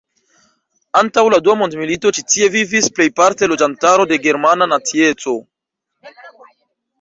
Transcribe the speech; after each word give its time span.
Antaŭ 1.01 1.23
la 1.33 1.39
dua 1.47 1.55
mondmilito 1.59 2.11
ĉi 2.17 2.23
tie 2.35 2.47
vivis 2.55 2.87
plejparte 2.95 3.51
loĝantaro 3.53 4.07
de 4.13 4.19
germana 4.25 4.69
nacieco. 4.73 5.37